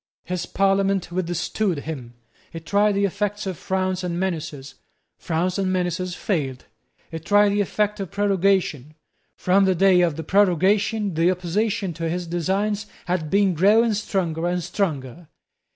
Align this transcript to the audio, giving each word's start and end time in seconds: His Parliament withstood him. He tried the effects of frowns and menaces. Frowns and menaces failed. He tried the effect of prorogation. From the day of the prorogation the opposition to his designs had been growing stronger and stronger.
His 0.23 0.47
Parliament 0.47 1.11
withstood 1.11 1.77
him. 1.81 2.15
He 2.51 2.59
tried 2.59 2.93
the 2.95 3.05
effects 3.05 3.45
of 3.45 3.55
frowns 3.55 4.03
and 4.03 4.19
menaces. 4.19 4.73
Frowns 5.19 5.59
and 5.59 5.71
menaces 5.71 6.15
failed. 6.15 6.65
He 7.11 7.19
tried 7.19 7.49
the 7.49 7.61
effect 7.61 7.99
of 7.99 8.09
prorogation. 8.09 8.95
From 9.35 9.65
the 9.65 9.75
day 9.75 10.01
of 10.01 10.15
the 10.15 10.23
prorogation 10.23 11.13
the 11.13 11.29
opposition 11.29 11.93
to 11.93 12.09
his 12.09 12.25
designs 12.25 12.87
had 13.05 13.29
been 13.29 13.53
growing 13.53 13.93
stronger 13.93 14.47
and 14.47 14.63
stronger. 14.63 15.27